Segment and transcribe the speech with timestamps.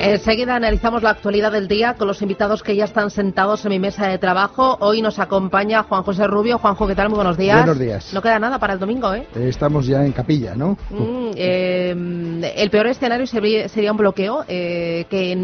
[0.00, 3.80] Enseguida analizamos la actualidad del día con los invitados que ya están sentados en mi
[3.80, 4.76] mesa de trabajo.
[4.80, 6.58] Hoy nos acompaña Juan José Rubio.
[6.58, 7.08] Juanjo, ¿qué tal?
[7.08, 7.58] Muy buenos días.
[7.58, 8.14] Buenos días.
[8.14, 9.26] No queda nada para el domingo, ¿eh?
[9.34, 10.78] eh estamos ya en capilla, ¿no?
[10.90, 15.34] Mm, eh, el peor escenario sería, un bloqueo, eh, que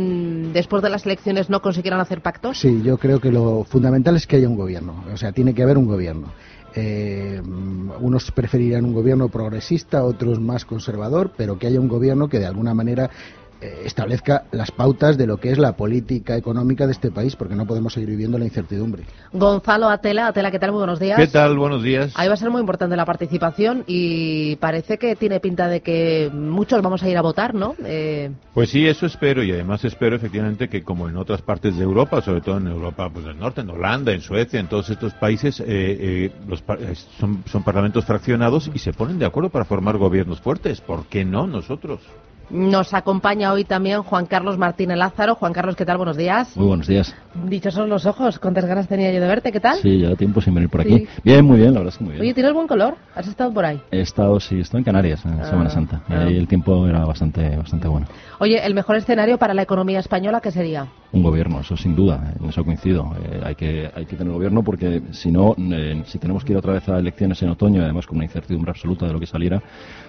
[0.52, 2.59] después de las elecciones no consiguieran hacer pactos.
[2.59, 5.05] Sí, yo creo que lo fundamental es que haya un gobierno.
[5.12, 6.29] O sea, tiene que haber un gobierno.
[8.00, 12.46] unos preferirían un gobierno progresista, otros más conservador, pero que haya un gobierno que de
[12.46, 13.43] alguna manera eh,
[13.84, 17.66] establezca las pautas de lo que es la política económica de este país, porque no
[17.66, 19.05] podemos seguir viviendo la incertidumbre.
[19.32, 20.72] Gonzalo Atela, Atela, ¿qué tal?
[20.72, 21.18] Muy buenos días.
[21.18, 21.56] ¿Qué tal?
[21.59, 22.12] Buenos días.
[22.16, 26.30] Ahí va a ser muy importante la participación y parece que tiene pinta de que
[26.32, 27.74] muchos vamos a ir a votar, ¿no?
[27.84, 28.30] Eh...
[28.52, 32.20] Pues sí, eso espero y además espero efectivamente que como en otras partes de Europa,
[32.20, 35.60] sobre todo en Europa pues, del Norte, en Holanda, en Suecia, en todos estos países,
[35.60, 36.62] eh, eh los
[37.19, 40.80] son, son parlamentos fraccionados y se ponen de acuerdo para formar gobiernos fuertes.
[40.80, 42.00] ¿Por qué no nosotros?
[42.51, 45.34] Nos acompaña hoy también Juan Carlos Martínez Lázaro.
[45.34, 45.97] Juan Carlos, ¿qué tal?
[45.97, 46.57] Buenos días.
[46.57, 47.15] Muy buenos días.
[47.34, 49.78] Dichosos los ojos, cuántas ganas tenía yo de verte, ¿qué tal?
[49.78, 51.06] Sí, ya tiempo sin venir por aquí.
[51.23, 52.23] Bien, muy bien, la verdad es que muy bien.
[52.23, 52.97] Oye, ¿tienes buen color?
[53.14, 53.81] ¿Has estado por ahí?
[53.91, 56.03] He estado, sí, estoy en Canarias en ah, Semana Santa.
[56.09, 56.39] Y ahí ah.
[56.39, 58.06] el tiempo era bastante, bastante bueno.
[58.39, 60.89] Oye, ¿el mejor escenario para la economía española qué sería?
[61.15, 63.15] Un gobierno, eso sin duda, en eso coincido.
[63.23, 66.59] Eh, hay, que, hay que tener gobierno porque si no, eh, si tenemos que ir
[66.59, 69.62] otra vez a elecciones en otoño, además con una incertidumbre absoluta de lo que saliera,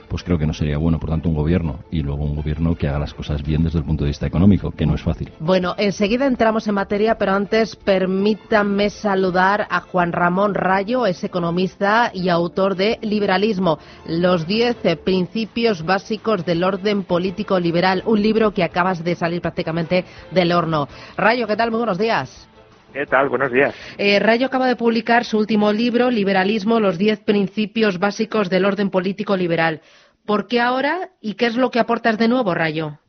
[0.08, 1.00] pues creo que no sería bueno.
[1.00, 3.86] Por tanto, un gobierno y luego un gobierno que haga las cosas bien desde el
[3.86, 5.32] punto de vista económico, que no es fácil.
[5.40, 12.10] Bueno, enseguida entramos en materia, pero antes permítanme saludar a Juan Ramón Rayo, es economista
[12.14, 18.64] y autor de Liberalismo, los diez principios básicos del orden político liberal, un libro que
[18.64, 20.88] acabas de salir prácticamente del horno.
[21.18, 21.72] Rayo, ¿qué tal?
[21.72, 22.48] Muy buenos días.
[22.94, 23.28] ¿Qué tal?
[23.28, 23.76] Buenos días.
[23.98, 28.90] Eh, Rayo acaba de publicar su último libro, Liberalismo, los diez principios básicos del orden
[28.90, 29.82] político liberal.
[30.26, 33.00] ¿Por qué ahora y qué es lo que aportas de nuevo, Rayo?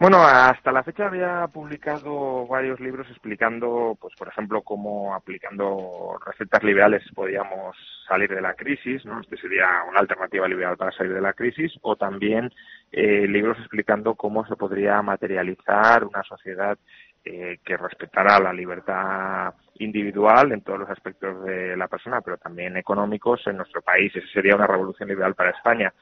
[0.00, 6.64] Bueno, hasta la fecha había publicado varios libros explicando, pues por ejemplo, cómo aplicando recetas
[6.64, 7.76] liberales podíamos
[8.08, 9.20] salir de la crisis, ¿no?
[9.20, 12.50] Este sería una alternativa liberal para salir de la crisis, o también
[12.90, 16.78] eh, libros explicando cómo se podría materializar una sociedad
[17.22, 22.74] eh, que respetara la libertad individual en todos los aspectos de la persona, pero también
[22.78, 24.16] económicos en nuestro país.
[24.16, 25.92] Esa sería una revolución liberal para España.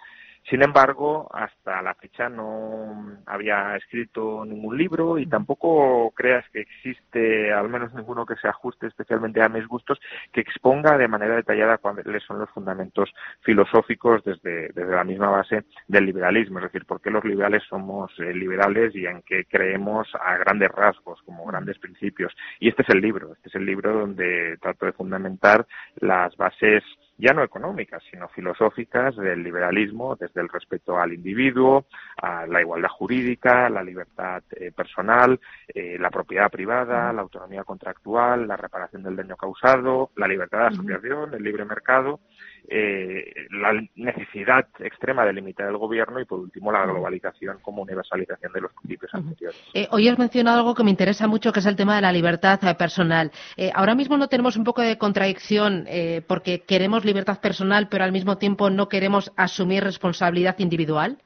[0.48, 7.52] Sin embargo, hasta la fecha no había escrito ningún libro y tampoco creas que existe,
[7.52, 10.00] al menos ninguno que se ajuste especialmente a mis gustos,
[10.32, 15.64] que exponga de manera detallada cuáles son los fundamentos filosóficos desde, desde la misma base
[15.86, 20.08] del liberalismo, es decir, por qué los liberales somos eh, liberales y en qué creemos
[20.18, 22.34] a grandes rasgos, como grandes principios.
[22.58, 25.66] Y este es el libro, este es el libro donde trato de fundamentar
[26.00, 26.82] las bases
[27.18, 31.86] ya no económicas, sino filosóficas del liberalismo, desde el respeto al individuo,
[32.16, 38.46] a la igualdad jurídica, la libertad eh, personal, eh, la propiedad privada, la autonomía contractual,
[38.46, 42.20] la reparación del daño causado, la libertad de asociación, el libre mercado
[42.70, 48.52] eh, la necesidad extrema de limitar el gobierno y, por último, la globalización como universalización
[48.52, 49.58] de los principios anteriores.
[49.72, 52.12] Eh, hoy has mencionado algo que me interesa mucho, que es el tema de la
[52.12, 53.32] libertad eh, personal.
[53.56, 55.86] Eh, ahora mismo no tenemos un poco de contradicción
[56.26, 61.18] porque queremos libertad personal, pero al mismo tiempo no queremos asumir responsabilidad individual.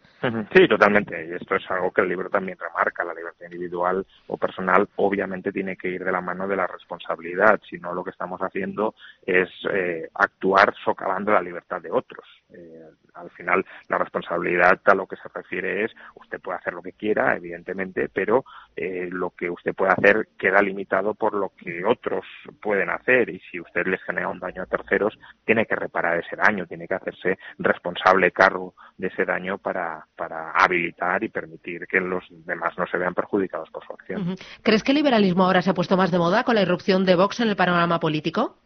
[0.55, 1.27] Sí, totalmente.
[1.27, 3.05] Y esto es algo que el libro también remarca.
[3.05, 7.60] La libertad individual o personal obviamente tiene que ir de la mano de la responsabilidad.
[7.69, 8.94] Si no, lo que estamos haciendo
[9.27, 12.25] es eh, actuar socavando la libertad de otros.
[12.50, 16.82] Eh, al final, la responsabilidad a lo que se refiere es usted puede hacer lo
[16.82, 18.44] que quiera, evidentemente, pero
[18.77, 22.25] eh, lo que usted puede hacer queda limitado por lo que otros
[22.61, 23.28] pueden hacer.
[23.28, 26.87] Y si usted les genera un daño a terceros, tiene que reparar ese daño, tiene
[26.87, 32.75] que hacerse responsable cargo de ese daño para para habilitar y permitir que los demás
[32.78, 34.37] no se vean perjudicados por su acción.
[34.62, 37.17] ¿Crees que el liberalismo ahora se ha puesto más de moda con la irrupción de
[37.17, 38.59] Vox en el panorama político?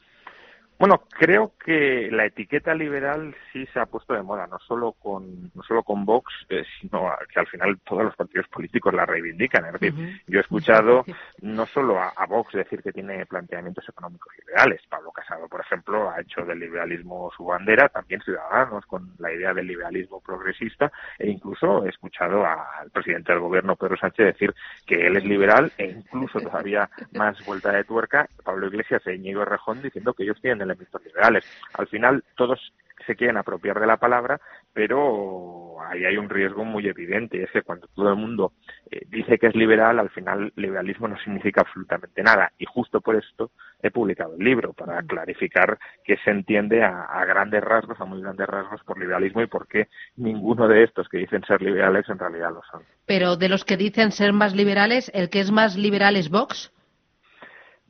[0.78, 5.50] Bueno, creo que la etiqueta liberal sí se ha puesto de moda, no solo con
[5.54, 9.65] no solo con Vox, eh, sino que al final todos los partidos políticos la reivindican.
[9.65, 11.04] Es decir, yo he escuchado
[11.41, 14.83] no solo a, Vox decir que tiene planteamientos económicos liberales.
[14.91, 19.54] Pablo Casado, por ejemplo, ha hecho del liberalismo su bandera, también Ciudadanos con la idea
[19.54, 24.54] del liberalismo progresista, e incluso he escuchado al presidente del gobierno, Pedro Sánchez, decir
[24.84, 29.45] que él es liberal, e incluso todavía más vuelta de tuerca, Pablo Iglesias e Íñigo
[29.45, 31.45] Rejón diciendo que ellos tienen elementos liberales.
[31.74, 32.72] Al final, todos
[33.07, 34.41] se quieren apropiar de la palabra,
[34.72, 38.53] pero ahí hay un riesgo muy evidente, es que cuando todo el mundo
[38.91, 42.53] eh, dice que es liberal, al final liberalismo no significa absolutamente nada.
[42.59, 43.51] Y justo por esto
[43.83, 48.47] he publicado el libro, para clarificar qué se entiende a, grandes rasgos, a muy grandes
[48.47, 52.51] rasgos por liberalismo y por qué ninguno de estos que dicen ser liberales en realidad
[52.53, 52.83] lo son.
[53.07, 56.72] Pero de los que dicen ser más liberales, ¿el que es más liberal es Vox?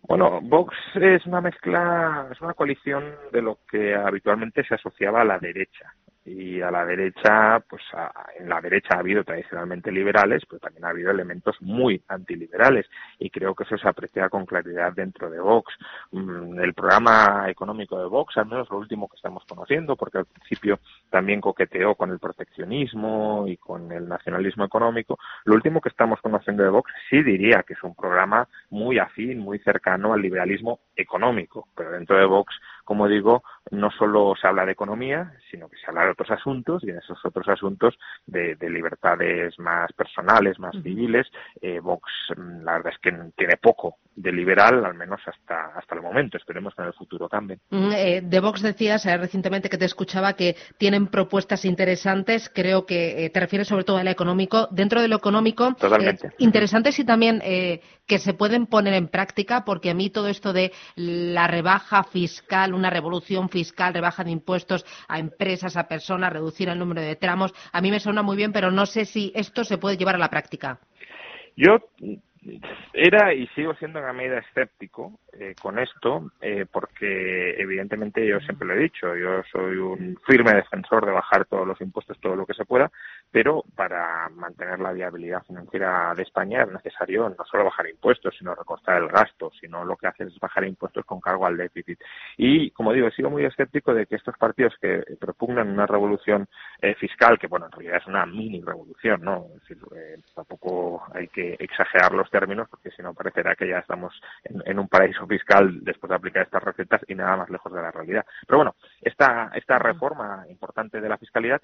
[0.08, 5.24] Bueno, Vox es una mezcla, es una coalición de lo que habitualmente se asociaba a
[5.24, 5.94] la derecha
[6.26, 7.82] y a la derecha, pues
[8.38, 12.86] en la derecha ha habido tradicionalmente liberales, pero también ha habido elementos muy antiliberales
[13.20, 15.72] y creo que eso se aprecia con claridad dentro de Vox.
[16.10, 20.26] Mm, el programa económico de Vox, al menos lo último que estamos conociendo, porque al
[20.26, 20.80] principio
[21.10, 26.64] también coqueteó con el proteccionismo y con el nacionalismo económico, lo último que estamos conociendo
[26.64, 31.68] de Vox sí diría que es un programa muy afín, muy cercano al liberalismo económico,
[31.74, 32.54] pero dentro de Vox,
[32.84, 36.84] como digo, no solo se habla de economía, sino que se habla de otros asuntos
[36.84, 41.26] y en esos otros asuntos de, libertades más personales, más civiles,
[41.60, 45.94] eh, Vox mm, la verdad es que tiene poco de liberal, al menos hasta, hasta
[45.94, 46.36] el momento.
[46.36, 47.58] Esperemos que en el futuro cambie.
[47.70, 52.50] Mm, eh, de Vox decías eh, recientemente que te escuchaba que tienen propuestas interesantes.
[52.54, 54.68] Creo que te refieres sobre todo al económico.
[54.70, 56.30] Dentro de lo económico, Totalmente.
[56.38, 57.40] interesantes y también
[58.06, 62.74] que se pueden poner en práctica, porque a mí todo esto de la rebaja fiscal,
[62.74, 67.52] una revolución fiscal, rebaja de impuestos a empresas, a personas, reducir el número de tramos,
[67.72, 70.18] a mí me suena muy bien, pero no sé si esto se puede llevar a
[70.18, 70.78] la práctica.
[71.56, 71.78] Yo
[72.92, 78.40] era y sigo siendo en una medida escéptico eh, con esto, eh, porque evidentemente yo
[78.40, 82.36] siempre lo he dicho, yo soy un firme defensor de bajar todos los impuestos, todo
[82.36, 82.90] lo que se pueda,
[83.30, 88.54] pero para mantener la viabilidad financiera de España es necesario no solo bajar impuestos, sino
[88.54, 92.00] recortar el gasto, sino lo que hace es bajar impuestos con cargo al déficit.
[92.36, 96.48] Y, como digo, he sido muy escéptico de que estos partidos que propugnan una revolución
[96.80, 99.46] eh, fiscal, que bueno, en realidad es una mini revolución, ¿no?
[99.54, 99.78] Es decir,
[100.34, 104.12] tampoco hay que exagerar los términos, porque si no parecerá que ya estamos
[104.44, 107.90] en un paraíso fiscal después de aplicar estas recetas y nada más lejos de la
[107.90, 108.26] realidad.
[108.46, 111.62] Pero bueno, esta, esta reforma importante de la fiscalidad,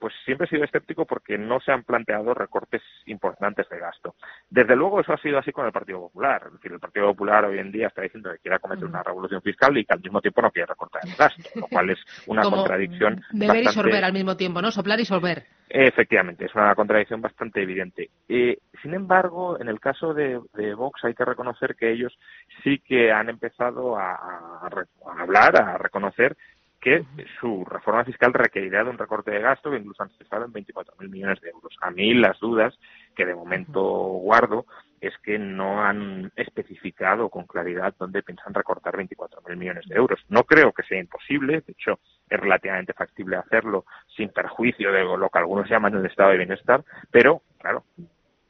[0.00, 4.14] pues siempre he sido escéptico porque no se han planteado recortes importantes de gasto.
[4.48, 6.44] Desde luego eso ha sido así con el Partido Popular.
[6.46, 9.42] Es decir, el Partido Popular hoy en día está diciendo que quiere cometer una revolución
[9.42, 12.42] fiscal y que al mismo tiempo no quiere recortar el gasto, lo cual es una
[12.44, 13.22] contradicción.
[13.32, 14.70] Beber y sorber al mismo tiempo, ¿no?
[14.70, 15.44] Soplar y sorber.
[15.78, 18.08] Efectivamente, es una contradicción bastante evidente.
[18.30, 20.40] Eh, sin embargo, en el caso de,
[20.74, 22.18] Vox hay que reconocer que ellos
[22.64, 24.70] sí que han empezado a,
[25.18, 26.34] hablar, a reconocer
[26.80, 27.04] que
[27.38, 31.10] su reforma fiscal requerirá de un recorte de gasto que incluso han cesado en 24.000
[31.10, 31.76] millones de euros.
[31.82, 32.74] A mí las dudas
[33.14, 34.64] que de momento guardo
[35.06, 40.20] es que no han especificado con claridad dónde piensan recortar 24.000 millones de euros.
[40.28, 41.98] No creo que sea imposible, de hecho
[42.28, 43.84] es relativamente factible hacerlo
[44.16, 47.84] sin perjuicio de lo que algunos llaman el estado de bienestar, pero claro,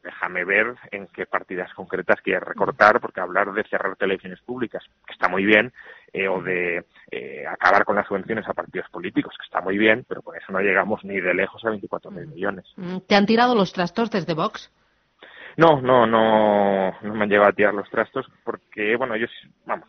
[0.06, 5.12] déjame ver en qué partidas concretas quiere recortar, porque hablar de cerrar televisiones públicas, que
[5.12, 5.72] está muy bien,
[6.12, 10.04] eh, o de eh, acabar con las subvenciones a partidos políticos, que está muy bien,
[10.08, 12.64] pero con eso no llegamos ni de lejos a 24.000 millones.
[12.76, 14.70] Mm, ¿Te han tirado los trastos desde Vox?
[15.56, 19.30] No, no, no, no me han llevado a tirar los trastos porque, bueno, ellos,
[19.64, 19.88] vamos,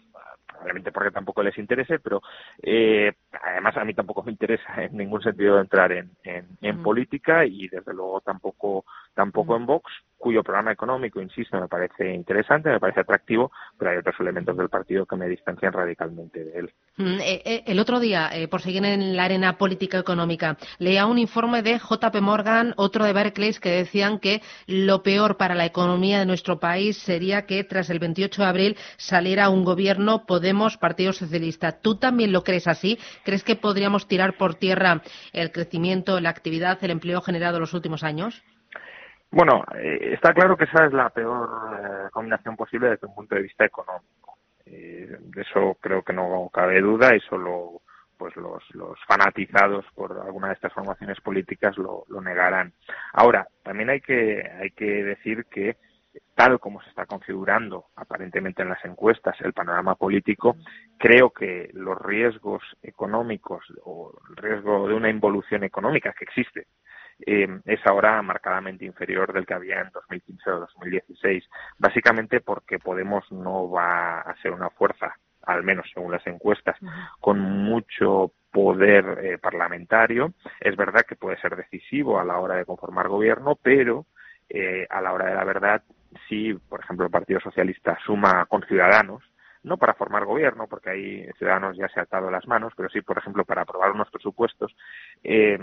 [0.61, 2.21] obviamente porque tampoco les interese, pero
[2.61, 6.83] eh, además a mí tampoco me interesa en ningún sentido entrar en, en, mm.
[6.83, 9.61] política y desde luego tampoco tampoco mm.
[9.61, 14.15] en Vox, cuyo programa económico, insisto, me parece interesante, me parece atractivo, pero hay otros
[14.19, 16.73] elementos del partido que me distancian radicalmente de él.
[16.97, 21.19] Mm, eh, eh, el otro día, por seguir en la arena política económica, leía un
[21.19, 26.19] informe de JP Morgan, otro de Barclays, que decían que lo peor para la economía
[26.19, 31.13] de nuestro país sería que tras el 28 de abril saliera un gobierno Podemos Partido
[31.13, 31.79] Socialista.
[31.81, 32.97] ¿Tú también lo crees así?
[33.23, 35.01] ¿Crees que podríamos tirar por tierra
[35.33, 38.43] el crecimiento, la actividad, el empleo generado en los últimos años?
[39.31, 43.35] Bueno, eh, está claro que esa es la peor eh, combinación posible desde un punto
[43.35, 44.37] de vista económico.
[44.65, 47.81] Eh, de eso creo que no cabe duda y solo
[48.17, 52.73] pues los, los fanatizados por alguna de estas formaciones políticas lo, lo negarán.
[53.13, 55.77] Ahora, también hay que, hay que decir que
[56.33, 60.55] tal como se está configurando aparentemente en las encuestas el panorama político,
[60.97, 66.67] creo que los riesgos económicos o el riesgo de una involución económica que existe
[67.25, 71.43] eh, es ahora marcadamente inferior del que había en 2015 o 2016,
[71.77, 76.77] básicamente porque Podemos no va a ser una fuerza, al menos según las encuestas,
[77.19, 80.33] con mucho poder eh, parlamentario.
[80.59, 84.05] Es verdad que puede ser decisivo a la hora de conformar gobierno, pero
[84.49, 85.83] eh, a la hora de la verdad
[86.27, 89.23] si, por ejemplo, el Partido Socialista suma con Ciudadanos,
[89.67, 93.01] no para formar gobierno, porque ahí Ciudadanos ya se ha atado las manos, pero sí,
[93.01, 94.75] por ejemplo, para aprobar unos presupuestos,
[95.23, 95.57] eh,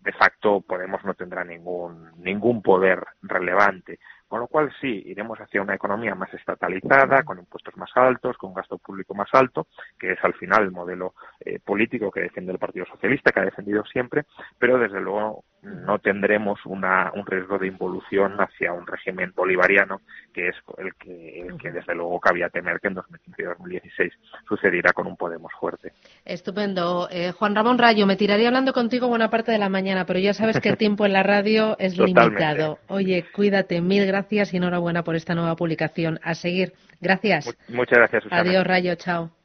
[0.00, 3.98] de facto Podemos no tendrá ningún ningún poder relevante.
[4.28, 8.52] Con lo cual sí, iremos hacia una economía más estatalizada, con impuestos más altos, con
[8.52, 11.14] gasto público más alto, que es al final el modelo
[11.48, 14.24] eh, político que defiende el Partido Socialista, que ha defendido siempre,
[14.58, 20.02] pero desde luego no tendremos una, un riesgo de involución hacia un régimen bolivariano,
[20.32, 24.12] que es el que, el que desde luego cabía temer que en 2015 y 2016
[24.46, 25.92] sucediera con un Podemos fuerte.
[26.24, 27.08] Estupendo.
[27.10, 30.34] Eh, Juan Ramón Rayo, me tiraría hablando contigo buena parte de la mañana, pero ya
[30.34, 32.78] sabes que el tiempo en la radio es limitado.
[32.88, 36.20] Oye, cuídate, mil gracias y enhorabuena por esta nueva publicación.
[36.22, 36.74] A seguir.
[37.00, 37.56] Gracias.
[37.68, 38.42] Muchas gracias, Susana.
[38.42, 39.37] Adiós, Rayo, chao.